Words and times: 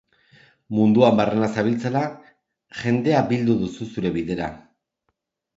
Munduan 0.77 1.19
barrena 1.19 1.49
zabiltzala, 1.57 2.01
jendea 2.79 3.21
bildu 3.33 3.59
duzu 3.63 3.89
zure 3.93 4.17
bidera. 4.17 4.49